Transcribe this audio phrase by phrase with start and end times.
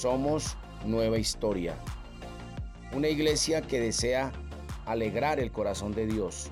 [0.00, 0.56] Somos
[0.86, 1.76] Nueva Historia.
[2.94, 4.32] Una iglesia que desea
[4.86, 6.50] alegrar el corazón de Dios.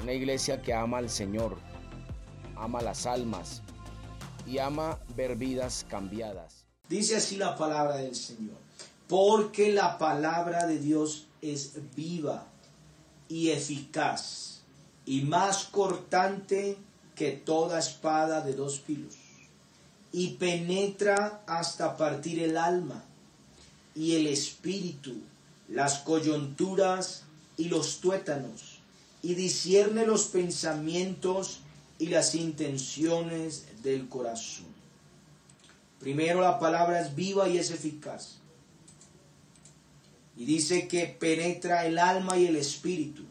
[0.00, 1.56] Una iglesia que ama al Señor,
[2.54, 3.62] ama las almas
[4.46, 6.64] y ama ver vidas cambiadas.
[6.88, 8.58] Dice así la palabra del Señor.
[9.08, 12.46] Porque la palabra de Dios es viva
[13.28, 14.62] y eficaz
[15.04, 16.78] y más cortante
[17.16, 19.25] que toda espada de dos filos
[20.16, 23.04] y penetra hasta partir el alma
[23.94, 25.12] y el espíritu,
[25.68, 27.24] las coyunturas
[27.58, 28.78] y los tuétanos,
[29.22, 31.60] y discierne los pensamientos
[31.98, 34.64] y las intenciones del corazón.
[36.00, 38.38] Primero la palabra es viva y es eficaz.
[40.34, 43.24] Y dice que penetra el alma y el espíritu,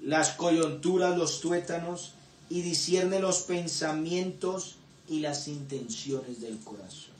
[0.00, 2.14] las coyunturas, los tuétanos,
[2.54, 4.76] y discierne los pensamientos
[5.08, 7.12] y las intenciones del corazón.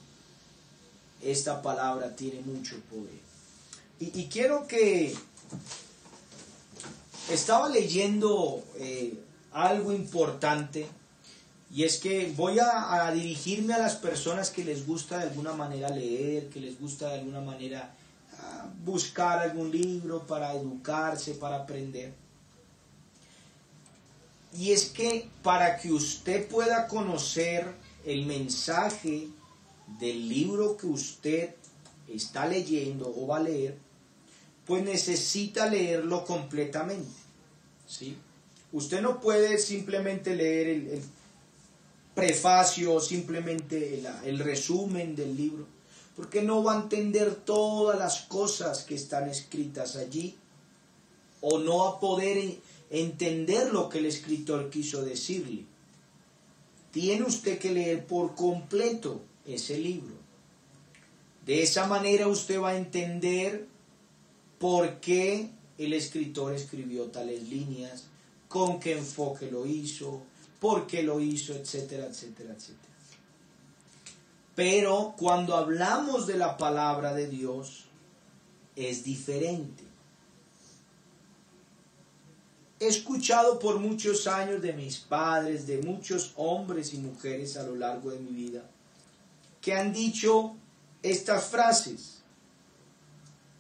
[1.21, 3.19] Esta palabra tiene mucho poder.
[3.99, 5.13] Y, quiero que...
[7.29, 9.19] Estaba leyendo eh,
[9.51, 10.87] algo importante
[11.69, 15.89] y es que voy a, dirigirme a las personas que les gusta de alguna manera
[15.89, 17.93] leer, que les gusta de alguna manera
[18.39, 22.24] ah, buscar algún libro para educarse, para aprender.
[24.57, 27.67] Y es que para que usted pueda conocer
[28.05, 29.29] el mensaje
[29.99, 31.55] del libro que usted
[32.09, 33.77] está leyendo o va a leer,
[34.67, 37.11] pues necesita leerlo completamente.
[37.87, 38.17] ¿sí?
[38.73, 41.03] Usted no puede simplemente leer el,
[42.15, 45.67] prefacio o simplemente el, el resumen del libro,
[46.15, 50.37] porque no va a entender todas las cosas que están escritas allí
[51.41, 52.61] o no va a poder
[52.95, 55.65] entender lo que el escritor quiso decirle.
[56.91, 60.15] Tiene usted que leer por completo ese libro.
[61.45, 63.67] De esa manera usted va a entender
[64.59, 68.05] por qué el escritor escribió tales líneas,
[68.49, 70.23] con qué enfoque lo hizo,
[70.61, 72.95] por qué lo hizo, etcétera, etcétera, etcétera.
[74.55, 77.87] Pero cuando hablamos de la palabra de Dios,
[78.77, 79.83] es diferente.
[82.81, 87.77] He escuchado por muchos años de mis padres, de muchos hombres y mujeres a lo
[87.77, 88.63] largo de mi vida,
[89.61, 90.55] que han dicho
[91.03, 92.23] estas frases.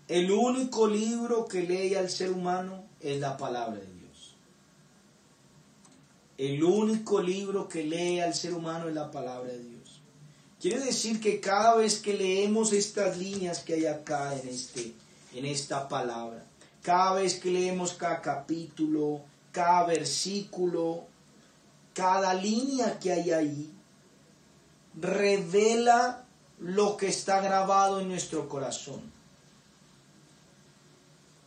[0.08, 4.34] El único libro que lee al ser humano es la palabra de Dios.
[6.36, 10.00] El único libro que lee al ser humano es la palabra de Dios.
[10.60, 14.92] Quiere decir que cada vez que leemos estas líneas que hay acá en, este,
[15.34, 16.44] en esta palabra,
[16.84, 21.06] cada vez que leemos cada capítulo, cada versículo,
[21.94, 23.72] cada línea que hay ahí,
[24.94, 26.26] revela
[26.58, 29.00] lo que está grabado en nuestro corazón.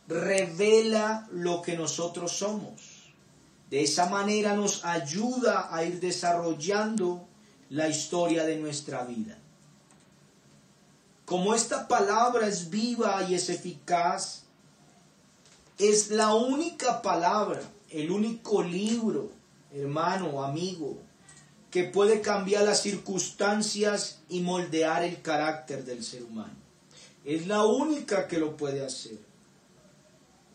[0.08, 3.12] Revela lo que nosotros somos.
[3.70, 7.24] De esa manera nos ayuda a ir desarrollando
[7.70, 9.38] la historia de nuestra vida.
[11.24, 14.47] Como esta palabra es viva y es eficaz,
[15.78, 19.30] es la única palabra, el único libro,
[19.72, 20.98] hermano, amigo,
[21.70, 26.54] que puede cambiar las circunstancias y moldear el carácter del ser humano.
[27.24, 29.18] Es la única que lo puede hacer.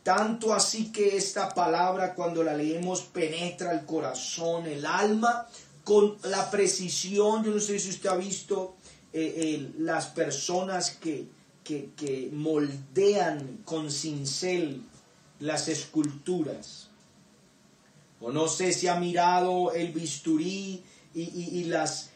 [0.04, 5.48] Tanto así que esta palabra cuando la leemos penetra el corazón, el alma,
[5.86, 7.44] con la precisión.
[7.44, 8.76] Yo no sé si usted ha visto
[9.14, 11.28] eh, las personas que,
[11.64, 14.82] que, que moldean con cincel
[15.44, 16.88] las esculturas.
[18.22, 20.81] O no sé si ha mirado el bisturí
[21.14, 22.12] y, las,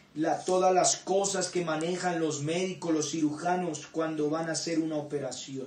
[0.46, 5.66] todas las cosas que manejan los médicos, los cirujanos cuando van a hacer una operación.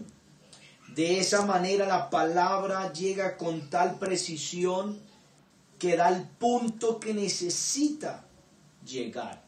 [0.95, 4.97] De esa manera la palabra llega con tal precisión
[5.77, 8.25] que da el punto que necesita
[8.83, 9.43] llegar.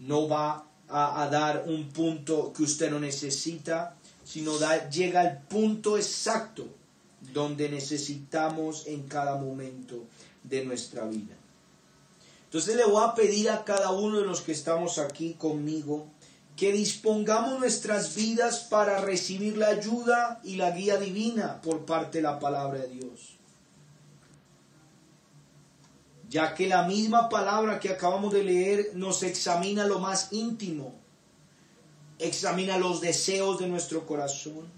[0.00, 5.96] No va a, dar un punto que usted no necesita, sino da, llega al punto
[5.96, 6.66] exacto
[7.32, 10.04] donde necesitamos en cada momento
[10.42, 11.34] de nuestra vida.
[12.44, 16.06] Entonces le voy a pedir a cada uno de los que estamos aquí conmigo
[16.56, 22.22] que dispongamos nuestras vidas para recibir la ayuda y la guía divina por parte de
[22.22, 23.36] la palabra de Dios.
[26.28, 30.94] Ya que la misma palabra que acabamos de leer nos examina lo más íntimo,
[32.18, 34.68] examina los deseos de nuestro corazón,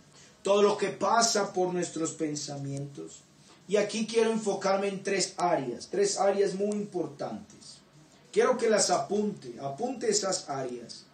[0.46, 3.22] todo lo que pasa por nuestros pensamientos.
[3.66, 7.78] Y aquí quiero enfocarme en tres áreas, tres áreas muy importantes.
[8.30, 11.04] Quiero que las apunte, apunte esas áreas.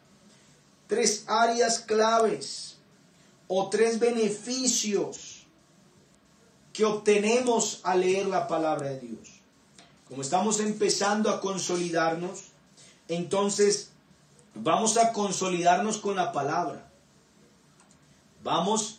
[0.87, 2.76] tres áreas claves
[3.49, 5.46] o tres beneficios
[6.75, 9.40] que obtenemos al leer la palabra de Dios.
[10.11, 12.49] Como estamos empezando a consolidarnos,
[13.08, 13.93] entonces
[14.55, 16.87] vamos a consolidarnos con la palabra.
[18.44, 18.99] Vamos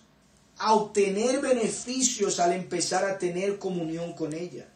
[0.57, 4.67] a obtener beneficios al empezar a tener comunión con ella.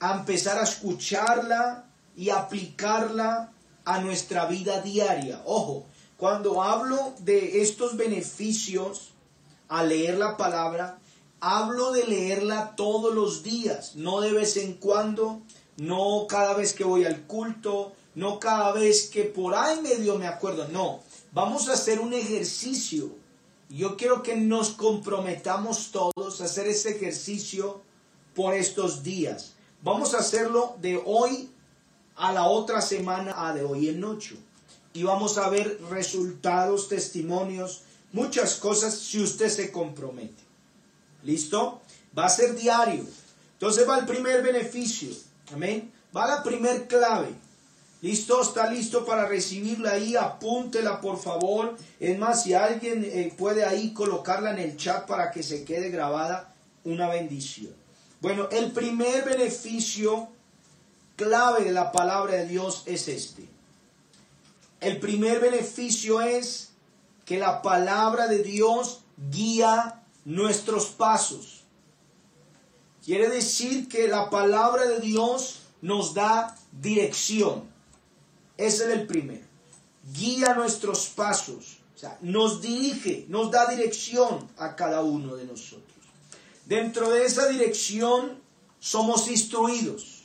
[0.00, 1.86] A empezar a escucharla
[2.16, 3.52] y aplicarla
[3.84, 5.42] a nuestra vida diaria.
[5.44, 5.86] Ojo,
[6.16, 9.10] cuando hablo de estos beneficios
[9.68, 10.98] al leer la palabra,
[11.40, 15.42] hablo de leerla todos los días, no de vez en cuando,
[15.76, 20.26] no cada vez que voy al culto, no cada vez que por ahí medio me
[20.26, 21.00] acuerdo, no,
[21.32, 23.23] vamos a hacer un ejercicio.
[23.68, 27.82] Yo quiero que nos comprometamos todos a hacer ese ejercicio
[28.34, 29.52] por estos días.
[29.82, 31.50] Vamos a hacerlo de hoy
[32.16, 34.36] a la otra semana, a de hoy en ocho.
[34.92, 37.82] Y vamos a ver resultados, testimonios,
[38.12, 40.42] muchas cosas si usted se compromete.
[41.24, 41.80] ¿Listo?
[42.16, 43.04] Va a ser diario.
[43.54, 45.08] Entonces va el primer beneficio.
[45.52, 45.90] Amén.
[46.16, 47.34] Va la primer clave.
[48.04, 48.42] ¿Listo?
[48.42, 50.14] ¿Está listo para recibirla ahí?
[50.14, 51.74] Apúntela, por favor.
[51.98, 55.88] Es más, si alguien eh, puede ahí colocarla en el chat para que se quede
[55.88, 56.54] grabada,
[56.84, 57.74] una bendición.
[58.20, 60.28] Bueno, el primer beneficio
[61.16, 63.48] clave de la palabra de Dios es este.
[64.82, 66.72] El primer beneficio es
[67.24, 71.62] que la palabra de Dios guía nuestros pasos.
[73.02, 77.72] Quiere decir que la palabra de Dios nos da dirección.
[78.56, 79.44] Ese es el primero.
[80.12, 81.78] Guía nuestros pasos.
[81.94, 85.94] O sea, nos dirige, nos da dirección a cada uno de nosotros.
[86.66, 88.40] Dentro de esa dirección
[88.80, 90.22] somos instruidos.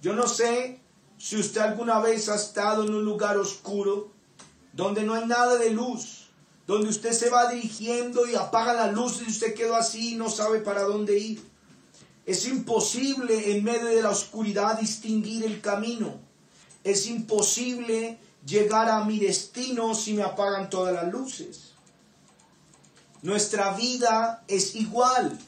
[0.00, 0.80] Yo no sé
[1.18, 4.10] si usted alguna vez ha estado en un lugar oscuro
[4.72, 6.28] donde no hay nada de luz,
[6.66, 10.28] donde usted se va dirigiendo y apaga la luz y usted quedó así y no
[10.28, 11.42] sabe para dónde ir.
[12.26, 16.18] Es imposible en medio de la oscuridad distinguir el camino.
[16.84, 21.72] Es imposible llegar a mi destino si me apagan todas las luces.
[23.22, 25.38] Nuestra vida es igual.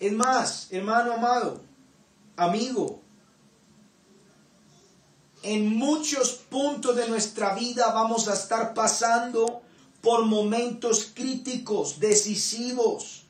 [0.00, 1.60] Es más, hermano amado,
[2.36, 3.00] amigo,
[5.42, 9.62] en muchos puntos de nuestra vida vamos a estar pasando
[10.00, 13.24] por momentos críticos, decisivos,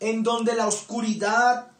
[0.00, 1.73] en donde la oscuridad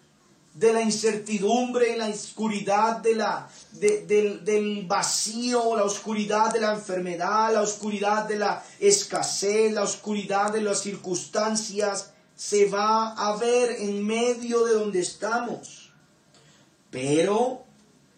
[0.55, 7.53] de la incertidumbre, la oscuridad de la, del, del vacío, la oscuridad de la enfermedad,
[7.53, 14.07] la oscuridad de la escasez, la oscuridad de las circunstancias, se va a ver en
[14.07, 15.93] medio de donde estamos.
[16.91, 17.65] Pero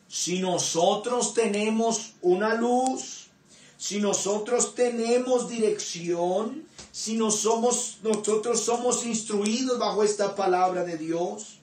[0.06, 3.28] si nosotros tenemos una luz,
[3.78, 11.60] si nosotros tenemos dirección, si no somos, nosotros somos instruidos bajo esta palabra de Dios,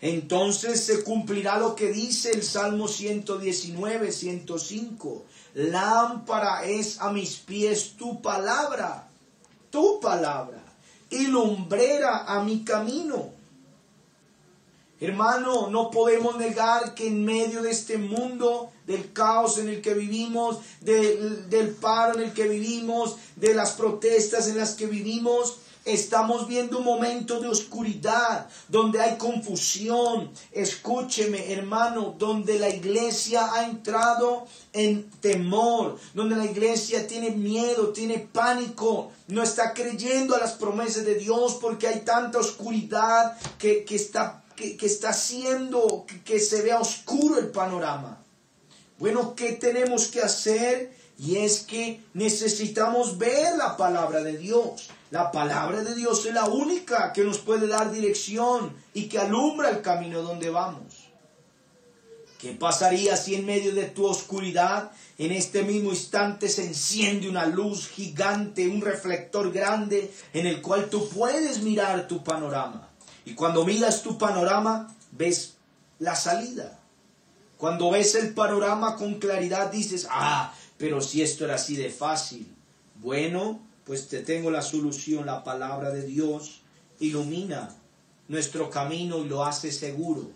[0.00, 5.24] entonces se cumplirá lo que dice el Salmo 119, 105.
[5.54, 9.08] Lámpara es a mis pies tu palabra,
[9.70, 10.62] tu palabra
[11.08, 13.30] y lumbrera a mi camino.
[14.98, 19.92] Hermano, no podemos negar que en medio de este mundo, del caos en el que
[19.92, 25.58] vivimos, del, del paro en el que vivimos, de las protestas en las que vivimos,
[25.86, 30.32] Estamos viendo un momento de oscuridad, donde hay confusión.
[30.50, 38.18] Escúcheme, hermano, donde la iglesia ha entrado en temor, donde la iglesia tiene miedo, tiene
[38.18, 44.42] pánico, no está creyendo a las promesas de Dios porque hay tanta oscuridad que, está,
[44.56, 48.24] que, que está haciendo que se vea oscuro el panorama.
[48.98, 50.96] Bueno, ¿qué tenemos que hacer?
[51.16, 54.90] Y es que necesitamos ver la palabra de Dios.
[55.10, 59.70] La palabra de Dios es la única que nos puede dar dirección y que alumbra
[59.70, 61.06] el camino donde vamos.
[62.38, 67.46] ¿Qué pasaría si en medio de tu oscuridad, en este mismo instante, se enciende una
[67.46, 72.88] luz gigante, un reflector grande en el cual tú puedes mirar tu panorama?
[73.24, 75.54] Y cuando miras tu panorama, ves
[75.98, 76.78] la salida.
[77.56, 82.54] Cuando ves el panorama con claridad, dices, ah, pero si esto era así de fácil.
[82.96, 86.60] Bueno, pues te tengo la solución, la palabra de Dios
[86.98, 87.74] ilumina
[88.26, 90.30] nuestro camino y lo hace seguro.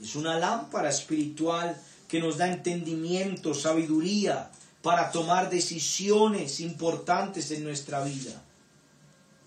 [0.00, 4.50] Es una lámpara espiritual que nos da entendimiento, sabiduría
[4.82, 8.42] para tomar decisiones importantes en nuestra vida.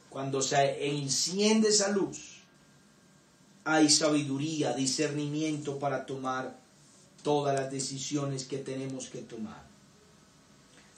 [0.10, 2.40] Cuando se enciende esa luz,
[3.64, 6.58] hay sabiduría, discernimiento para tomar
[7.22, 9.67] todas las decisiones que tenemos que tomar.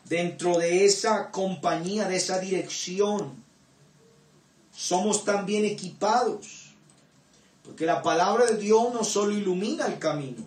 [0.10, 3.44] Dentro de esa compañía, de esa dirección,
[4.75, 6.74] somos también equipados.
[7.63, 10.44] Porque la palabra de Dios no solo ilumina el camino,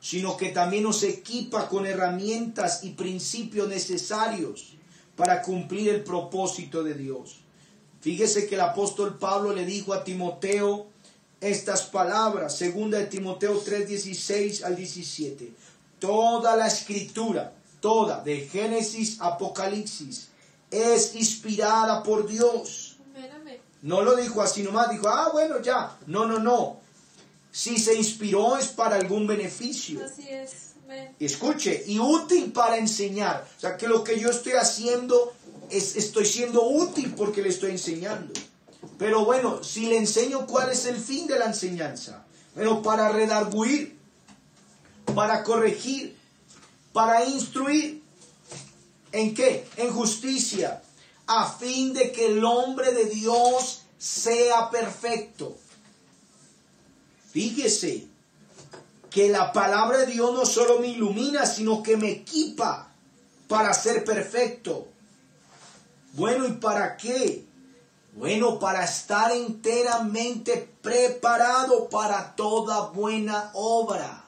[0.00, 4.74] sino que también nos equipa con herramientas y principios necesarios
[5.16, 7.40] para cumplir el propósito de Dios.
[8.00, 10.86] Fíjese que el apóstol Pablo le dijo a Timoteo
[11.40, 15.52] estas palabras, segunda de Timoteo 3, 16 al 17.
[15.98, 20.28] Toda la escritura, toda, de Génesis, Apocalipsis,
[20.70, 22.96] es inspirada por Dios.
[23.82, 25.94] No lo dijo así nomás, dijo, ah, bueno, ya.
[26.06, 26.80] No, no, no.
[27.52, 30.02] Si se inspiró es para algún beneficio.
[30.02, 30.72] Así es.
[31.20, 33.46] Escuche, y útil para enseñar.
[33.58, 35.34] O sea, que lo que yo estoy haciendo
[35.68, 38.32] es, estoy siendo útil porque le estoy enseñando.
[38.96, 42.24] Pero bueno, si le enseño cuál es el fin de la enseñanza.
[42.54, 43.98] Bueno, para redarguir,
[45.14, 46.23] para corregir,
[46.94, 48.02] para instruir.
[49.12, 49.68] ¿En qué?
[49.76, 50.82] En justicia,
[51.26, 55.58] a fin de que el hombre de Dios sea perfecto
[57.34, 58.06] Fíjese
[59.10, 62.92] que la palabra de Dios no solo me ilumina, sino que me equipa
[63.48, 64.86] para ser perfecto.
[66.12, 67.44] Bueno, ¿y para qué?
[68.12, 74.23] Bueno, para estar enteramente preparado para toda buena obra.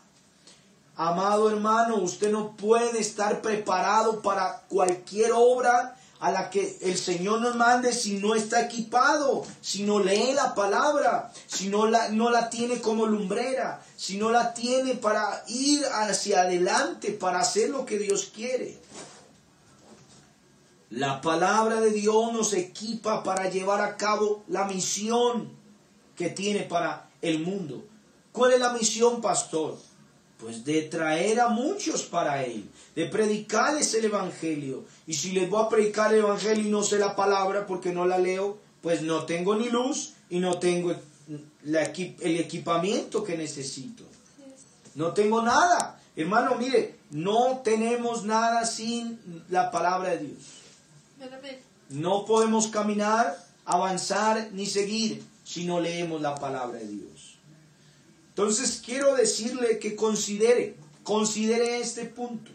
[0.96, 7.42] Amado hermano, usted no puede estar preparado para cualquier obra a la que el Señor
[7.42, 12.30] nos mande si no está equipado, si no lee la palabra, si no la, no
[12.30, 17.84] la tiene como lumbrera, si no la tiene para ir hacia adelante, para hacer lo
[17.84, 18.80] que Dios quiere.
[20.88, 25.50] La palabra de Dios nos equipa para llevar a cabo la misión
[26.16, 27.84] que tiene para el mundo.
[28.32, 29.76] ¿Cuál es la misión, pastor?
[30.38, 34.84] Pues de traer a muchos para Él, de predicarles el Evangelio.
[35.06, 38.04] Y si les voy a predicar el Evangelio y no sé la palabra porque no
[38.04, 40.94] la leo, pues no tengo ni luz y no tengo
[41.64, 44.04] el equipamiento que necesito.
[44.94, 46.00] No tengo nada.
[46.16, 50.42] Hermano, mire, no tenemos nada sin la palabra de Dios.
[51.90, 57.15] No podemos caminar, avanzar ni seguir si no leemos la palabra de Dios.
[58.36, 62.50] Entonces quiero decirle que considere, considere este punto,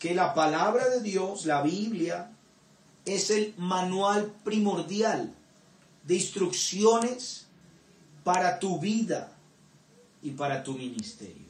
[0.00, 2.32] que la palabra de Dios, la Biblia,
[3.04, 5.32] es el manual primordial
[6.02, 7.46] de instrucciones
[8.24, 9.32] para tu vida
[10.20, 11.46] y para tu ministerio.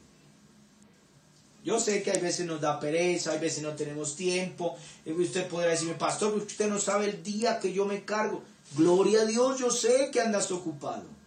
[1.65, 4.77] Yo sé que hay veces nos da pereza, hay veces no tenemos tiempo.
[5.07, 8.43] Usted podrá decirme, pastor, usted no sabe el día que yo me cargo.
[8.77, 11.20] Gloria a Dios, yo sé que andas ocupado.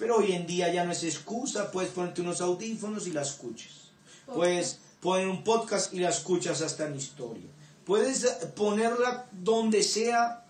[0.00, 3.90] Pero hoy en día ya no es excusa, puedes ponerte unos audífonos y la escuchas.
[4.24, 7.50] Puedes poner un podcast y la escuchas hasta en historia.
[7.84, 8.24] Puedes
[8.56, 10.46] ponerla donde sea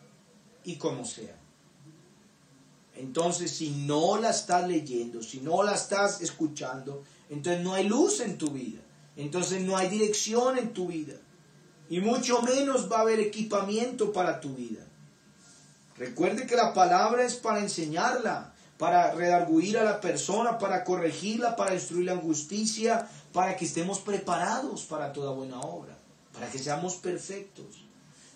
[0.62, 1.36] y como sea.
[2.94, 8.20] Entonces, si no la estás leyendo, si no la estás escuchando, entonces no hay luz
[8.20, 8.80] en tu vida.
[9.16, 11.14] Entonces no hay dirección en tu vida.
[11.88, 14.86] Y mucho menos va a haber equipamiento para tu vida.
[15.96, 18.49] Recuerde que la palabra es para enseñarla,
[18.80, 24.84] para redarguir a la persona, para corregirla, para instruirla en justicia, para que estemos preparados
[24.84, 25.94] para toda buena obra,
[26.32, 27.84] para que seamos perfectos.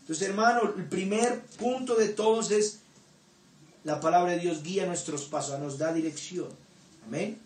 [0.01, 2.81] Entonces, hermano, el primer punto de todos es
[3.85, 6.51] la palabra de Dios guía nuestros pasos, nos da dirección.
[7.07, 7.41] Amén.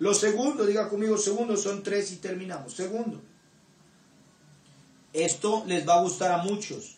[0.00, 2.74] Lo segundo, diga conmigo, segundo, son tres y terminamos.
[2.74, 3.20] Segundo,
[5.12, 6.96] esto les va a gustar a muchos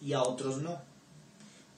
[0.00, 0.80] y a otros no.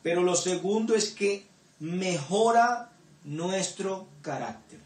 [0.03, 1.47] Pero lo segundo es que
[1.81, 2.91] mejora
[3.27, 4.79] nuestro carácter.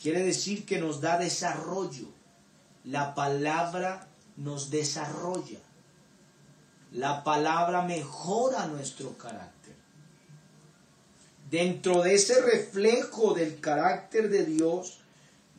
[0.00, 2.08] Quiere decir que nos da desarrollo.
[2.84, 5.58] La palabra nos desarrolla.
[6.92, 9.74] La palabra mejora nuestro carácter.
[11.50, 15.00] Dentro de ese reflejo del carácter de Dios,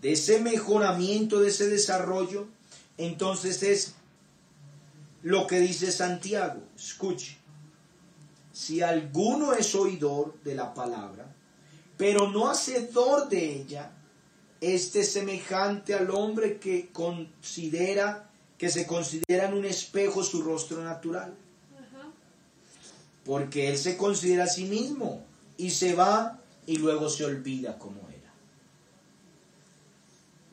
[0.01, 2.47] de ese mejoramiento, de ese desarrollo,
[2.97, 3.93] entonces es
[5.21, 6.63] lo que dice Santiago.
[6.75, 7.40] Escuche
[8.61, 11.25] si alguno es oidor de la palabra,
[11.97, 13.91] pero no hacedor de ella,
[14.59, 20.83] este es semejante al hombre que considera, que se considera en un espejo su rostro
[20.83, 21.33] natural.
[23.25, 25.25] Porque él se considera a sí mismo
[25.57, 28.31] y se va y luego se olvida como era.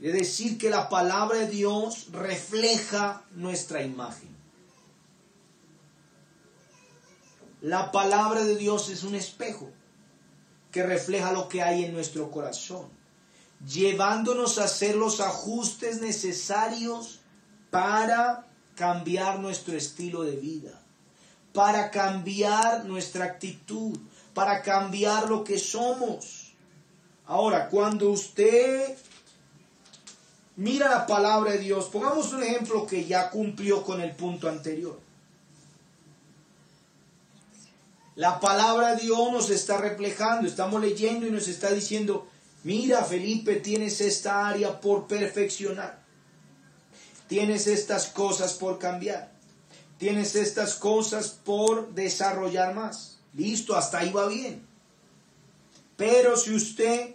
[0.01, 4.38] Es decir, que la palabra de Dios refleja nuestra imagen.
[7.61, 9.69] La palabra de Dios es un espejo
[10.71, 12.89] que refleja lo que hay en nuestro corazón,
[13.67, 17.19] llevándonos a hacer los ajustes necesarios
[17.71, 18.47] para
[18.77, 20.81] cambiar nuestro estilo de vida,
[21.53, 23.99] para cambiar nuestra actitud,
[24.35, 26.53] para cambiar lo que somos.
[27.27, 28.97] Ahora, cuando usted
[30.55, 35.08] mira la palabra de Dios, pongamos un ejemplo que ya cumplió con el punto anterior.
[38.19, 42.27] La palabra de Dios nos está reflejando, estamos leyendo y nos está diciendo,
[42.65, 46.03] mira Felipe, tienes esta área por perfeccionar,
[47.29, 49.31] tienes estas cosas por cambiar,
[49.99, 53.19] tienes estas cosas por desarrollar más.
[53.35, 54.67] Listo, hasta ahí va bien.
[55.97, 57.15] Pero si usted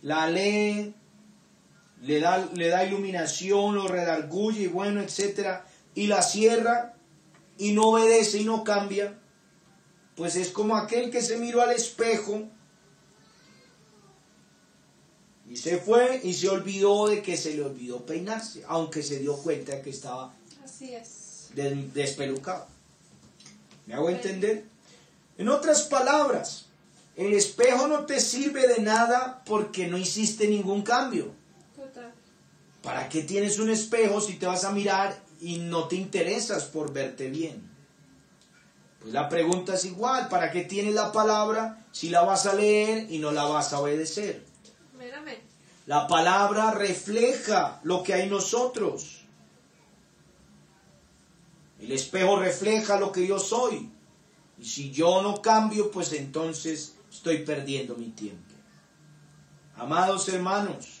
[0.00, 0.94] la lee,
[2.02, 6.94] le da, le da iluminación, lo redarguye y bueno, etcétera, y la cierra
[7.58, 9.18] y no obedece y no cambia,
[10.16, 12.42] pues es como aquel que se miró al espejo
[15.48, 19.36] y se fue y se olvidó de que se le olvidó peinarse, aunque se dio
[19.36, 21.50] cuenta de que estaba Así es.
[21.54, 22.66] despelucado.
[23.86, 24.64] ¿Me hago entender?
[25.38, 26.66] En otras palabras,
[27.16, 31.32] el espejo no te sirve de nada porque no hiciste ningún cambio.
[31.76, 32.12] Total.
[32.82, 36.92] ¿Para qué tienes un espejo si te vas a mirar y no te interesas por
[36.92, 37.71] verte bien?
[39.02, 43.10] Pues la pregunta es igual, ¿para qué tienes la palabra si la vas a leer
[43.10, 44.46] y no la vas a obedecer?
[45.86, 49.22] La palabra refleja lo que hay en nosotros.
[51.80, 53.90] El espejo refleja lo que yo soy.
[54.56, 58.54] Y si yo no cambio, pues entonces estoy perdiendo mi tiempo.
[59.76, 61.00] Amados hermanos,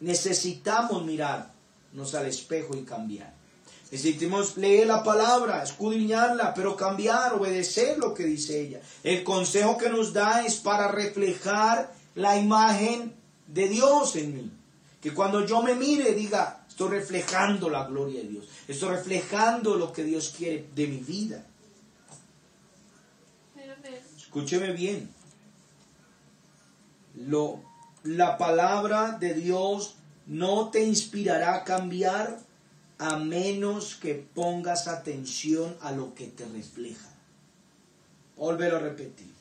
[0.00, 3.41] necesitamos mirarnos al espejo y cambiar.
[3.92, 8.80] Necesitamos leer la palabra, escudriñarla, pero cambiar, obedecer lo que dice ella.
[9.02, 13.14] El consejo que nos da es para reflejar la imagen
[13.46, 14.50] de Dios en mí.
[15.02, 18.48] Que cuando yo me mire diga, estoy reflejando la gloria de Dios.
[18.66, 21.44] Estoy reflejando lo que Dios quiere de mi vida.
[24.16, 25.10] Escúcheme bien.
[27.14, 27.60] Lo,
[28.04, 32.38] la palabra de Dios no te inspirará a cambiar
[33.02, 37.08] a menos que pongas atención a lo que te refleja.
[38.36, 39.32] Volver a repetir.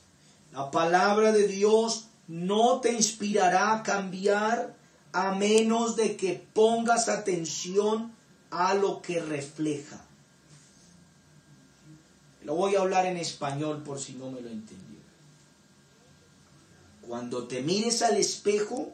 [0.52, 4.76] La palabra de Dios no te inspirará a cambiar
[5.13, 8.12] a menos de que pongas atención
[8.50, 10.02] a lo que refleja.
[12.43, 14.97] Lo voy a hablar en español por si no me lo entendió.
[17.08, 18.91] Cuando te mires al espejo,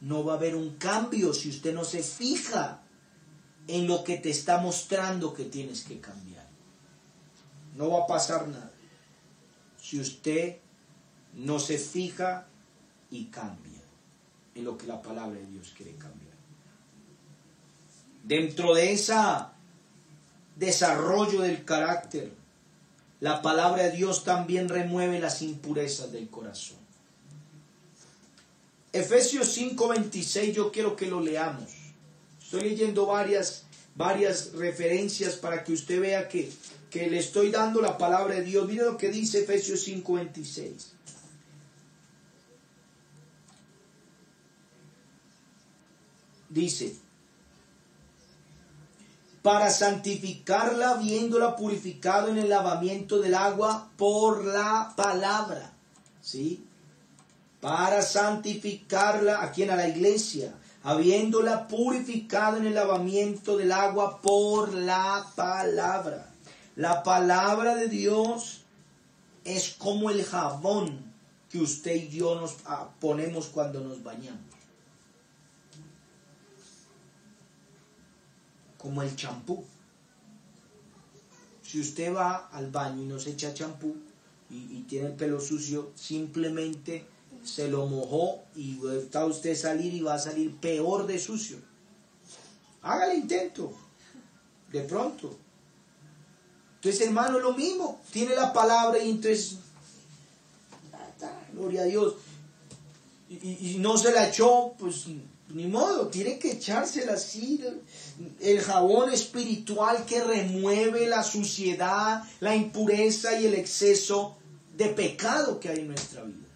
[0.00, 2.82] no va a haber un cambio si usted no se fija
[3.66, 6.48] en lo que te está mostrando que tienes que cambiar.
[7.76, 8.70] No va a pasar nada
[9.80, 10.58] si usted
[11.34, 12.46] no se fija
[13.10, 13.80] y cambia
[14.54, 16.30] en lo que la palabra de Dios quiere cambiar.
[18.22, 19.14] Dentro de ese
[20.56, 22.32] desarrollo del carácter,
[23.20, 26.79] la palabra de Dios también remueve las impurezas del corazón.
[28.92, 31.70] Efesios 5:26 yo quiero que lo leamos.
[32.42, 36.50] Estoy leyendo varias, varias referencias para que usted vea que,
[36.90, 38.66] que le estoy dando la palabra de Dios.
[38.66, 40.94] Mire lo que dice Efesios 5:26.
[46.48, 46.96] Dice,
[49.42, 55.72] para santificarla, habiéndola purificado en el lavamiento del agua por la palabra.
[56.20, 56.64] ¿Sí?
[57.60, 65.26] Para santificarla, aquí en la iglesia, habiéndola purificado en el lavamiento del agua por la
[65.36, 66.26] palabra.
[66.76, 68.62] La palabra de Dios
[69.44, 71.12] es como el jabón
[71.50, 74.50] que usted y yo nos ah, ponemos cuando nos bañamos.
[78.80, 79.64] como el champú.
[81.62, 83.94] Si usted va al baño y no se echa champú
[84.48, 87.06] y, y, tiene el pelo sucio, simplemente
[87.44, 91.58] se lo mojó y va usted salir y va a salir peor de sucio.
[92.82, 93.72] Haga el intento,
[94.72, 95.36] de pronto.
[96.76, 98.00] Entonces, hermano, lo mismo.
[98.10, 99.56] Tiene la palabra y entonces,
[101.52, 102.14] gloria a Dios.
[103.28, 105.06] Y, y, y no se la echó, pues
[105.54, 107.60] ni modo, tiene que echársela así.
[108.40, 114.36] El jabón espiritual que remueve la suciedad, la impureza y el exceso
[114.76, 116.49] de pecado que hay en nuestra vida.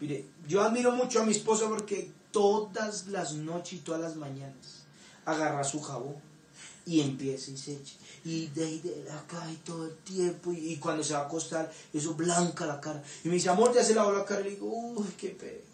[0.00, 4.84] Mire, yo admiro mucho a mi esposa porque todas las noches y todas las mañanas,
[5.24, 6.16] agarra su jabón
[6.84, 7.94] y empieza y se echa.
[8.24, 10.52] Y de ahí de acá y todo el tiempo.
[10.52, 13.02] Y, cuando se va a acostar, eso blanca la cara.
[13.24, 14.40] Y me dice, amor, ya se lavó la cara.
[14.42, 15.64] Y le digo, uy, qué pereza.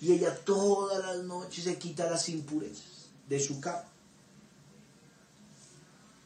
[0.00, 3.86] Y ella todas las noches se quita las impurezas de su cara.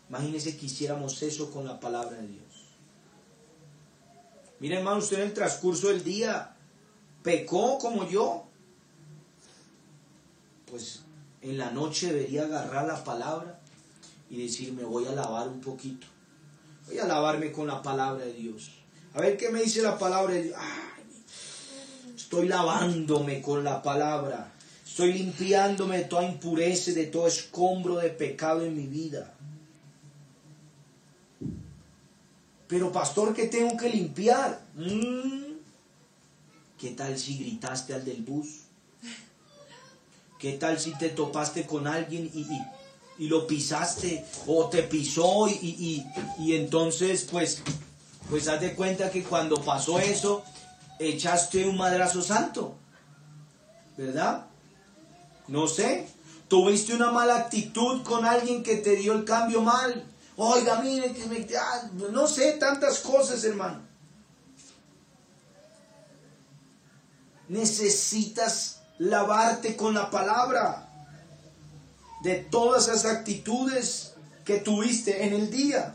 [0.09, 2.44] Imagínense que hiciéramos eso con la palabra de Dios.
[4.65, 6.57] Mire, hermano, usted en el transcurso del día
[7.23, 8.47] pecó como yo.
[10.71, 11.03] Pues
[11.43, 13.61] en la noche debería agarrar la palabra
[14.31, 16.07] y decir, me voy a lavar un poquito.
[16.87, 18.71] Voy a lavarme con la palabra de Dios.
[19.13, 20.57] A ver qué me dice la palabra de Dios.
[22.17, 24.51] Estoy lavándome con la palabra.
[24.87, 29.34] Estoy limpiándome de toda impureza, de todo escombro de pecado en mi vida.
[32.75, 34.61] Pero pastor, ¿qué tengo que limpiar?
[34.75, 35.59] Mm.
[36.77, 38.63] ¿Qué tal si gritaste al del bus?
[40.41, 42.67] ¿Qué tal si te topaste con alguien y, y,
[43.19, 46.07] y lo pisaste o te pisó y, y,
[46.43, 47.63] y entonces pues,
[48.29, 50.43] pues haz de cuenta que cuando pasó eso
[50.99, 52.75] echaste un madrazo santo?
[53.97, 54.47] ¿Verdad?
[55.47, 56.09] No sé.
[56.49, 60.11] Tuviste una mala actitud con alguien que te dio el cambio mal.
[60.37, 61.47] Oiga, mire que me...
[61.57, 63.83] ah, no sé, tantas cosas, hermano.
[67.49, 70.89] Necesitas lavarte con la palabra
[72.23, 75.95] de todas esas actitudes que tuviste en el día,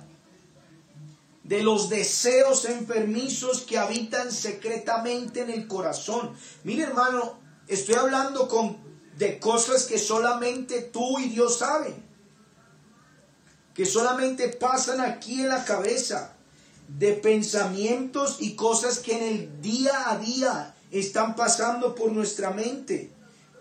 [1.43, 6.33] de los deseos enfermizos que habitan secretamente en el corazón.
[6.63, 8.77] Mire, hermano, estoy hablando con,
[9.17, 12.08] de cosas que solamente tú y Dios saben
[13.73, 16.33] que solamente pasan aquí en la cabeza,
[16.97, 23.11] de pensamientos y cosas que en el día a día están pasando por nuestra mente.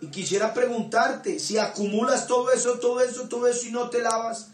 [0.01, 4.49] Y quisiera preguntarte, si acumulas todo eso, todo eso, todo eso y no te lavas,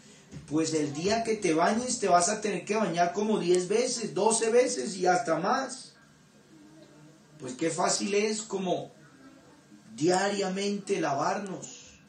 [0.47, 4.13] pues el día que te bañes te vas a tener que bañar como 10 veces,
[4.13, 5.93] 12 veces y hasta más.
[7.39, 8.91] Pues qué fácil es como
[9.95, 11.99] diariamente lavarnos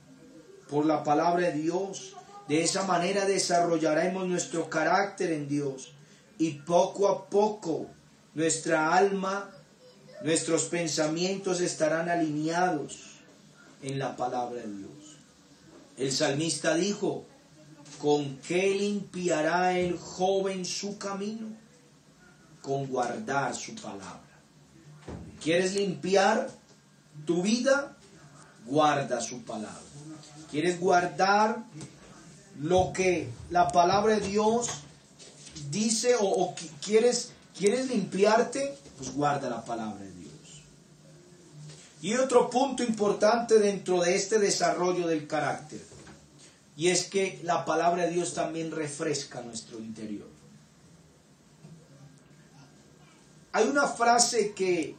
[0.69, 2.16] por la palabra de Dios,
[2.49, 5.93] de esa manera desarrollaremos nuestro carácter en Dios
[6.39, 7.87] y poco a poco
[8.35, 9.51] nuestra alma,
[10.23, 13.17] nuestros pensamientos estarán alineados
[13.83, 14.91] en la palabra de Dios.
[15.97, 17.25] El salmista dijo,
[18.01, 21.49] ¿con qué limpiará el joven su camino?
[22.61, 24.21] Con guardar su palabra.
[25.43, 26.51] ¿Quieres limpiar
[27.25, 27.97] tu vida?
[28.67, 29.81] Guarda su palabra.
[30.51, 31.65] ¿Quieres guardar
[32.61, 34.69] lo que la palabra de Dios
[35.71, 40.63] dice o, quieres, quieres limpiarte, pues guarda la palabra de Dios.
[42.03, 45.81] Y otro punto importante dentro de este desarrollo del carácter,
[46.77, 50.29] y es que la palabra de Dios también refresca nuestro interior.
[53.53, 54.95] Hay una frase que,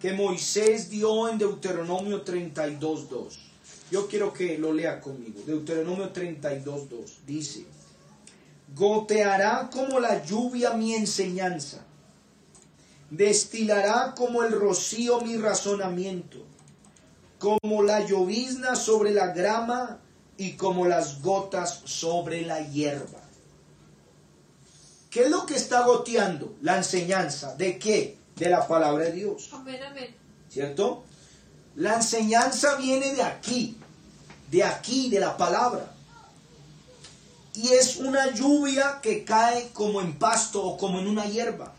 [0.00, 3.49] que Moisés dio en Deuteronomio 32.2.
[3.90, 5.40] Yo quiero que lo lea conmigo.
[5.46, 7.64] Deuteronomio 32.2 dice,
[8.74, 11.84] goteará como la lluvia mi enseñanza,
[13.10, 16.38] destilará como el rocío mi razonamiento,
[17.38, 19.98] como la llovizna sobre la grama
[20.36, 23.20] y como las gotas sobre la hierba.
[25.10, 26.54] ¿Qué es lo que está goteando?
[26.62, 27.56] La enseñanza.
[27.56, 28.16] ¿De qué?
[28.36, 29.50] De la palabra de Dios.
[29.52, 30.14] Amén, amén.
[30.48, 31.02] ¿Cierto?
[31.74, 33.76] La enseñanza viene de aquí,
[34.50, 35.92] de aquí, de la palabra.
[37.54, 41.72] Y es una lluvia que cae como en pasto o como en una hierba.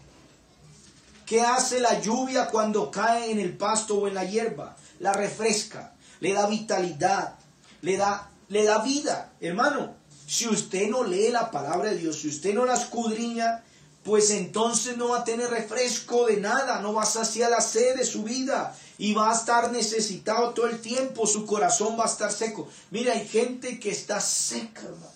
[1.26, 4.76] ¿Qué hace la lluvia cuando cae en el pasto o en la hierba?
[5.00, 7.36] La refresca, le da vitalidad,
[7.82, 9.32] le da, le da vida.
[9.40, 9.96] Hermano,
[10.28, 13.64] si usted no lee la palabra de Dios, si usted no la escudriña,
[14.04, 17.96] pues entonces no va a tener refresco de nada, no va a saciar la sed
[17.96, 22.08] de su vida y va a estar necesitado todo el tiempo, su corazón va a
[22.08, 22.68] estar seco.
[22.92, 25.12] Mira, hay gente que está seca, hermano.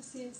[0.00, 0.36] Así es.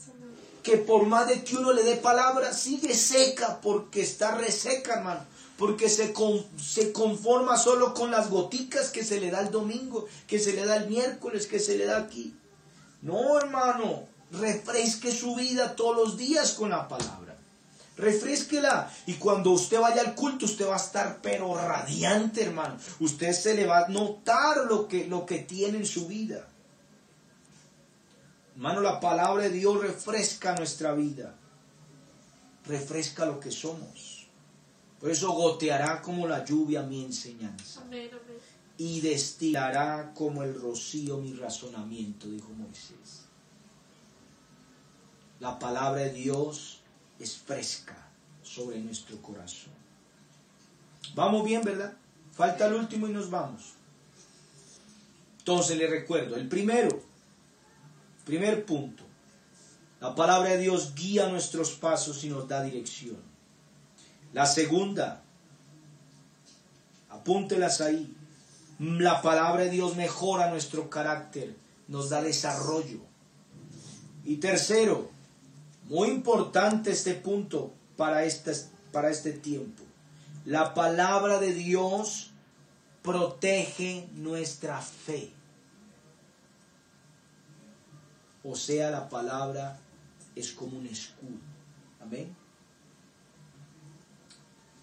[0.63, 5.21] Que por más de que uno le dé palabra, sigue seca porque está reseca, hermano.
[5.59, 10.07] Porque se, con- se conforma solo con las goticas que se le da el domingo,
[10.27, 12.35] que se le da el miércoles, que se le da aquí.
[13.03, 17.26] No, hermano, refresque su vida todos los días con la palabra.
[17.97, 18.93] Refresquela.
[19.07, 22.77] Y cuando usted vaya al culto, usted va a estar pero radiante, hermano.
[23.01, 26.47] Usted se le va a notar lo que, lo que tiene en su vida.
[28.55, 31.35] Hermano, la palabra de Dios refresca nuestra vida.
[32.67, 34.27] Refresca lo que somos.
[35.01, 37.81] Por eso goteará como la lluvia mi enseñanza.
[37.83, 38.39] Amén, amén.
[38.79, 43.25] y destilará como el rocío mi razonamiento, dijo Moisés.
[45.41, 46.76] La palabra de Dios
[47.19, 47.97] es fresca
[48.43, 49.73] sobre nuestro corazón.
[51.15, 51.95] Vamos bien, ¿verdad?
[52.33, 53.75] Falta el último y nos vamos.
[55.39, 57.03] Entonces le recuerdo, el primero,
[58.25, 59.05] primer punto,
[60.01, 63.19] la palabra de Dios guía nuestros pasos y nos da dirección.
[64.33, 65.23] La segunda,
[67.09, 68.15] apúntelas ahí,
[68.79, 71.57] la palabra de Dios mejora nuestro carácter,
[71.89, 73.01] nos da desarrollo.
[74.25, 75.11] Y tercero,
[75.89, 78.53] muy importante este punto para este,
[78.93, 79.83] para este tiempo.
[80.45, 82.31] La palabra de Dios
[83.03, 85.31] protege nuestra fe.
[88.45, 89.79] O sea, la palabra
[90.37, 91.39] es como un escudo.
[92.01, 92.35] Amén.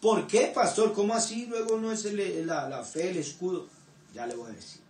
[0.01, 0.91] ¿Por qué, pastor?
[0.91, 1.45] ¿Cómo así?
[1.45, 3.67] Luego no es la, la, fe, el escudo.
[4.13, 4.81] Ya le voy a decir.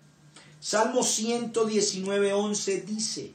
[0.60, 3.34] Salmo 119, 11 dice,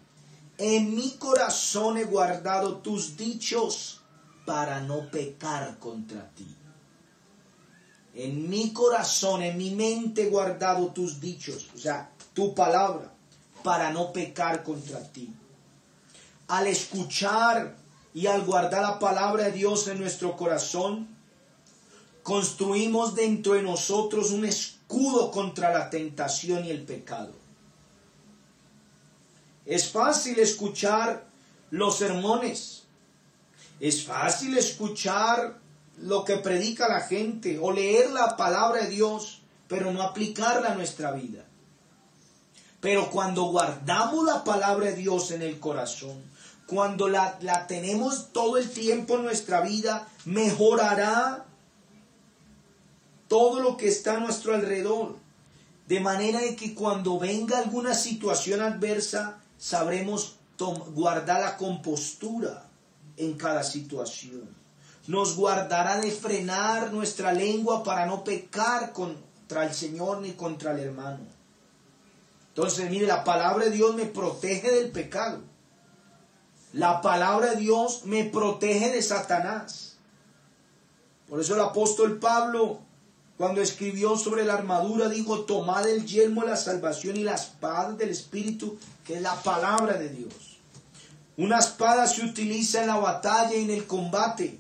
[0.59, 4.01] en mi corazón he guardado tus dichos
[4.45, 6.47] para no pecar contra ti.
[8.15, 13.13] En mi corazón, en mi mente he guardado tus dichos, o sea, tu palabra,
[13.63, 15.33] para no pecar contra ti.
[16.49, 17.77] Al escuchar
[18.13, 21.07] y al guardar la palabra de Dios en nuestro corazón,
[22.25, 27.33] construimos dentro de nosotros un escudo contra la tentación y el pecado.
[29.69, 31.27] Es fácil escuchar
[31.71, 32.85] los sermones.
[33.81, 35.59] Es fácil escuchar
[35.99, 40.75] lo que predica la gente o leer la palabra de Dios, pero no aplicarla a
[40.75, 41.45] nuestra vida.
[42.81, 46.17] Pero cuando guardamos la palabra de Dios en el corazón,
[46.67, 51.45] cuando la, la tenemos todo el tiempo en nuestra vida, mejorará
[53.29, 55.17] todo lo que está a nuestro alrededor.
[55.89, 60.37] De manera de que cuando venga alguna situación adversa, sabremos
[60.95, 62.65] guardar la compostura
[63.17, 64.49] en cada situación.
[65.07, 70.81] Nos guardará de frenar nuestra lengua para no pecar contra el Señor ni contra el
[70.81, 71.21] hermano.
[72.49, 75.41] Entonces, mire, la palabra de Dios me protege del pecado.
[76.73, 79.97] La palabra de Dios me protege de Satanás.
[81.29, 82.81] Por eso el apóstol Pablo
[83.39, 88.11] cuando escribió sobre la armadura, dijo, tomad el yelmo la salvación y la espada del
[88.11, 90.59] Espíritu, que es la palabra de Dios.
[91.37, 94.59] Una espada se utiliza en la batalla y en el combate.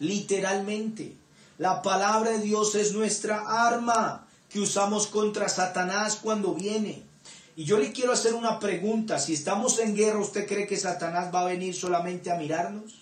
[0.00, 1.14] Literalmente.
[1.56, 7.04] La palabra de Dios es nuestra arma que usamos contra Satanás cuando viene.
[7.54, 9.20] Y yo le quiero hacer una pregunta.
[9.20, 12.94] Si estamos en guerra, ¿usted cree que Satanás va a venir solamente a mirarnos?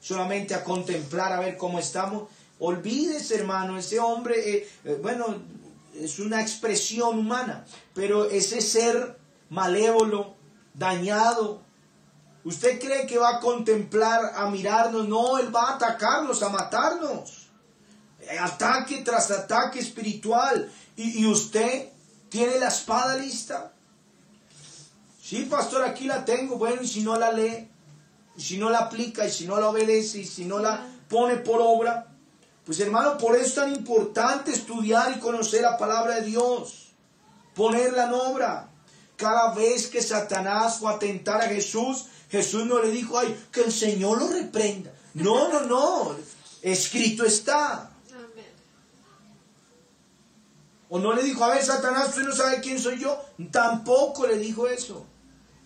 [0.00, 2.24] Solamente a contemplar, a ver cómo estamos.
[2.64, 5.34] Olvídese, hermano, ese hombre, eh, eh, bueno,
[5.96, 9.18] es una expresión humana, pero ese ser
[9.50, 10.36] malévolo,
[10.72, 11.60] dañado,
[12.44, 15.08] ¿usted cree que va a contemplar, a mirarnos?
[15.08, 17.48] No, él va a atacarnos, a matarnos.
[18.40, 20.70] Ataque tras ataque espiritual.
[20.96, 21.88] ¿Y, y usted
[22.28, 23.72] tiene la espada lista?
[25.20, 26.58] Sí, pastor, aquí la tengo.
[26.58, 27.68] Bueno, y si no la lee,
[28.36, 31.60] si no la aplica, y si no la obedece, y si no la pone por
[31.60, 32.11] obra,
[32.64, 36.92] pues hermano, por eso es tan importante estudiar y conocer la palabra de Dios,
[37.54, 38.68] ponerla en obra.
[39.16, 43.62] Cada vez que Satanás fue a tentar a Jesús, Jesús no le dijo, ay, que
[43.62, 44.92] el Señor lo reprenda.
[45.14, 46.16] No, no, no,
[46.62, 47.90] escrito está.
[50.94, 53.18] O no le dijo, a ver, Satanás, usted no sabe quién soy yo.
[53.50, 55.06] Tampoco le dijo eso.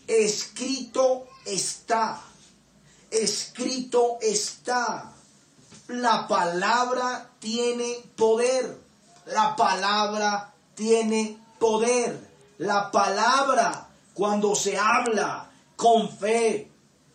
[0.07, 2.23] Escrito está.
[3.11, 5.16] Escrito está.
[5.89, 8.79] La palabra tiene poder.
[9.27, 12.19] La palabra tiene poder.
[12.59, 16.71] La palabra, cuando se habla con fe,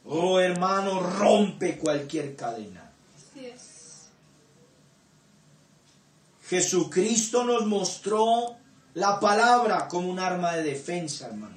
[0.06, 2.92] oh hermano, rompe cualquier cadena.
[6.48, 8.58] Jesucristo nos mostró
[8.94, 11.56] la palabra como un arma de defensa, hermano.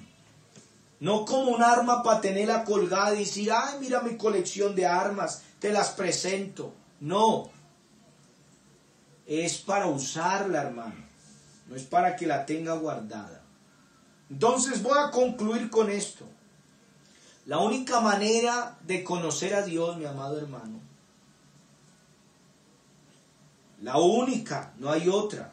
[1.00, 5.42] No como un arma para tenerla colgada y decir, ay, mira mi colección de armas,
[5.59, 6.72] te las presento.
[7.00, 7.50] No.
[9.26, 11.04] Es para usarla, hermano.
[11.68, 13.42] No es para que la tenga guardada.
[14.30, 16.26] Entonces voy a concluir con esto.
[17.46, 20.80] La única manera de conocer a Dios, mi amado hermano,
[23.83, 25.52] la única, no hay otra,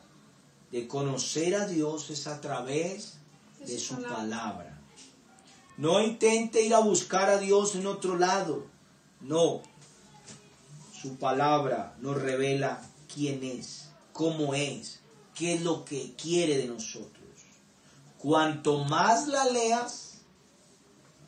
[0.71, 3.17] de conocer a Dios es a través
[3.59, 4.79] de su palabra.
[5.77, 8.67] No intente ir a buscar a Dios en otro lado.
[9.19, 9.61] No,
[11.01, 12.81] su palabra nos revela
[13.13, 14.99] quién es, cómo es,
[15.33, 17.25] qué es lo que quiere de nosotros.
[18.19, 20.21] Cuanto más la leas,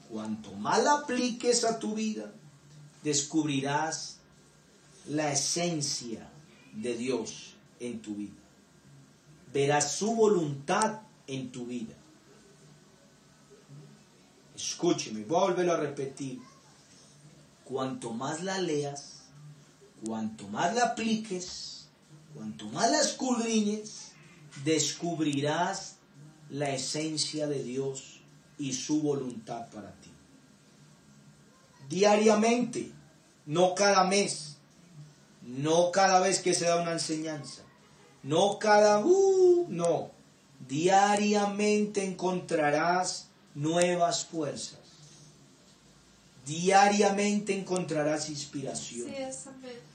[0.09, 2.31] cuanto más la apliques a tu vida,
[3.01, 4.19] descubrirás
[5.07, 6.29] la esencia
[6.73, 8.41] de Dios en tu vida.
[9.51, 11.95] Verás su voluntad en tu vida.
[14.55, 16.39] Escúcheme, voy a repetir.
[17.65, 19.12] Cuanto más la leas,
[20.05, 21.87] cuanto más la apliques,
[22.33, 24.11] cuanto más la escudriñes,
[24.63, 25.97] descubrirás
[26.49, 28.21] la esencia de Dios
[28.57, 30.11] y su voluntad para ti.
[31.89, 32.91] Diariamente,
[33.45, 34.57] no cada mes,
[35.41, 37.63] no cada vez que se da una enseñanza,
[38.23, 40.11] no cada, uh, no,
[40.67, 44.82] diariamente encontrarás nuevas fuerzas.
[46.45, 49.09] Diariamente encontrarás inspiración.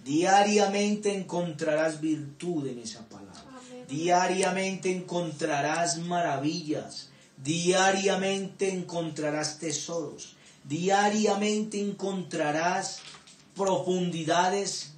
[0.05, 3.45] Diariamente encontrarás virtud en esa palabra.
[3.49, 3.85] Amén.
[3.89, 7.11] Diariamente encontrarás maravillas.
[7.37, 10.37] Diariamente encontrarás tesoros.
[10.65, 13.01] Diariamente encontrarás
[13.55, 14.93] profundidades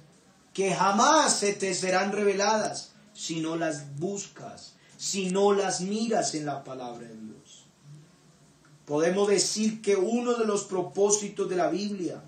[0.53, 6.45] que jamás se te serán reveladas si no las buscas, si no las miras en
[6.45, 7.30] la palabra de Dios.
[8.85, 12.21] Podemos decir que uno de los propósitos de la Biblia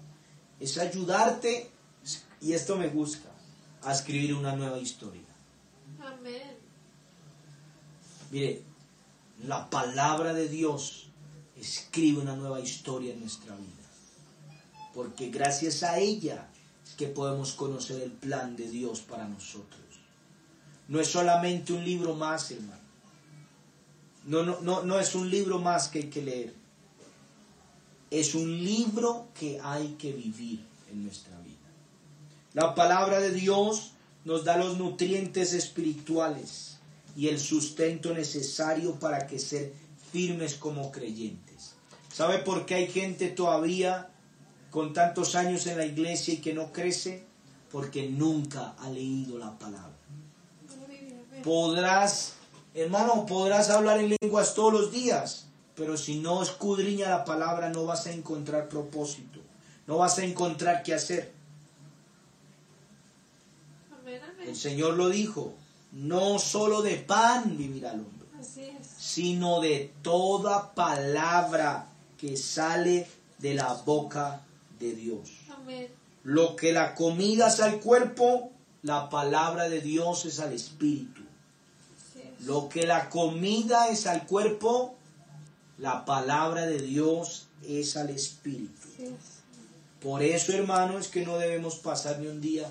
[0.59, 1.69] es ayudarte,
[2.41, 3.29] y esto me gusta,
[3.81, 5.21] a escribir una nueva historia.
[5.99, 6.57] Amén.
[8.31, 8.63] Mire,
[9.45, 11.07] la palabra de Dios
[11.57, 13.69] escribe una nueva historia en nuestra vida.
[14.93, 16.47] Porque gracias a ella
[16.85, 19.81] es que podemos conocer el plan de Dios para nosotros.
[20.87, 22.82] No es solamente un libro más, hermano.
[24.25, 26.53] No, no, no, no es un libro más que hay que leer.
[28.09, 31.57] Es un libro que hay que vivir en nuestra vida.
[32.53, 33.93] La palabra de Dios
[34.25, 36.77] nos da los nutrientes espirituales
[37.15, 39.73] y el sustento necesario para que ser
[40.11, 41.73] firmes como creyentes.
[42.13, 44.09] ¿Sabe por qué hay gente todavía
[44.69, 47.25] con tantos años en la iglesia y que no crece?
[47.71, 49.97] Porque nunca ha leído la palabra.
[51.43, 52.32] Podrás,
[52.73, 57.85] hermano, podrás hablar en lenguas todos los días, pero si no escudriña la palabra no
[57.85, 59.39] vas a encontrar propósito,
[59.87, 61.33] no vas a encontrar qué hacer.
[63.99, 64.49] Amén, amén.
[64.49, 65.53] El Señor lo dijo,
[65.91, 68.87] no solo de pan vivirá el hombre, Así es.
[68.97, 73.07] sino de toda palabra que sale
[73.39, 74.41] de la boca
[74.79, 75.29] de Dios.
[75.49, 75.87] Amén.
[76.23, 78.49] Lo que la comida es al cuerpo,
[78.81, 81.22] la palabra de Dios es al espíritu.
[82.45, 84.95] Lo que la comida es al cuerpo,
[85.77, 88.87] la palabra de Dios es al espíritu.
[90.01, 92.69] Por eso, hermano, es que no debemos pasar ni un día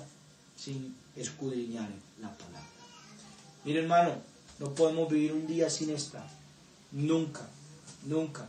[0.55, 1.89] sin escudriñar
[2.21, 2.61] la palabra.
[3.65, 4.11] Mire, hermano,
[4.59, 6.25] no podemos vivir un día sin esta.
[6.91, 7.41] Nunca,
[8.05, 8.47] nunca.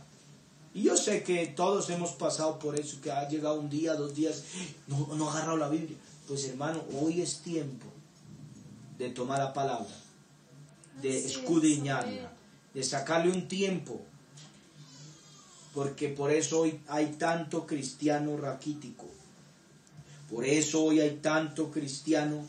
[0.73, 4.13] Y yo sé que todos hemos pasado por eso, que ha llegado un día, dos
[4.13, 4.43] días,
[4.87, 5.97] no, no ha agarrado la Biblia.
[6.27, 7.85] Pues hermano, hoy es tiempo
[8.97, 9.87] de tomar la palabra,
[11.01, 12.31] de escudriñarla,
[12.73, 14.01] de sacarle un tiempo.
[15.73, 19.05] Porque por eso hoy hay tanto cristiano raquítico.
[20.29, 22.47] Por eso hoy hay tanto cristiano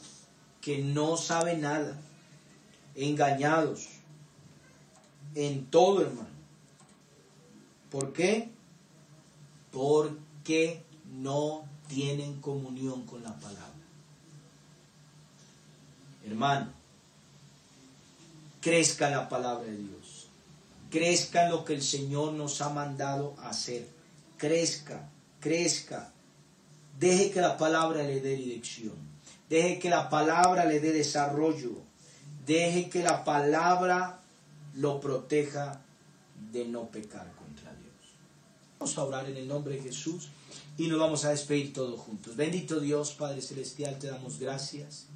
[0.60, 2.00] que no sabe nada,
[2.94, 3.88] engañados
[5.34, 6.28] en todo, hermano.
[7.90, 8.50] ¿Por qué?
[9.70, 13.62] Porque no tienen comunión con la palabra.
[16.24, 16.72] Hermano,
[18.66, 20.26] crezca la palabra de Dios.
[20.90, 23.86] Crezca lo que el Señor nos ha mandado hacer.
[24.38, 26.12] Crezca, crezca.
[26.98, 28.96] Deje que la palabra le dé dirección.
[29.48, 31.74] Deje que la palabra le dé desarrollo.
[32.44, 34.18] Deje que la palabra
[34.74, 35.80] lo proteja
[36.50, 38.16] de no pecar contra Dios.
[38.80, 40.30] Vamos a orar en el nombre de Jesús
[40.76, 42.34] y nos vamos a despedir todos juntos.
[42.34, 45.06] Bendito Dios, Padre Celestial, te damos gracias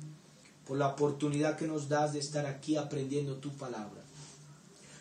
[0.70, 4.00] por la oportunidad que nos das de estar aquí aprendiendo tu palabra.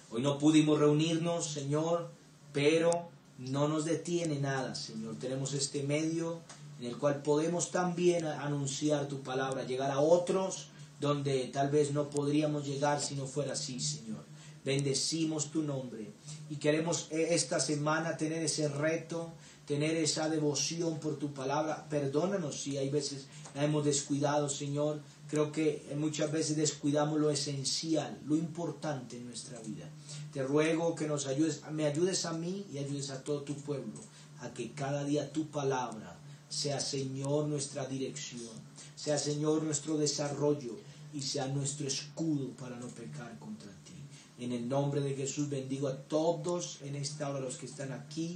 [0.10, 2.10] Hoy no pudimos reunirnos, Señor,
[2.52, 2.90] pero
[3.38, 5.18] no nos detiene nada, Señor.
[5.20, 6.40] Tenemos este medio
[6.80, 10.70] en el cual podemos también anunciar tu palabra, llegar a otros
[11.00, 14.26] donde tal vez no podríamos llegar si no fuera así, Señor.
[14.66, 16.10] Bendecimos tu nombre
[16.50, 19.34] y queremos eh, esta semana tener ese reto,
[19.68, 21.86] tener esa devoción por tu palabra.
[21.92, 25.00] Perdónanos si hay veces la hemos descuidado, Señor.
[25.30, 29.88] Creo que muchas veces descuidamos lo esencial, lo importante en nuestra vida.
[30.34, 34.00] Te ruego que nos ayudes, me ayudes a mí y ayudes a todo tu pueblo,
[34.40, 36.20] a que cada día tu palabra
[36.50, 38.56] sea, Señor, nuestra dirección,
[38.96, 40.78] sea, Señor, nuestro desarrollo,
[41.14, 43.94] y sea nuestro escudo para no pecar contra ti.
[44.38, 48.36] En el nombre de Jesús bendigo a todos en esta hora, los que están aquí,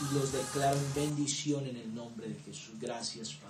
[0.00, 2.74] y los declaro en bendición en el nombre de Jesús.
[2.80, 3.49] Gracias, Padre.